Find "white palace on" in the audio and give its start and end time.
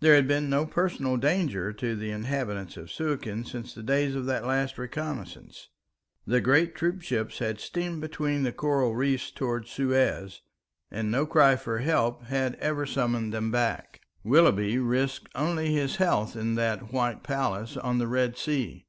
16.92-17.98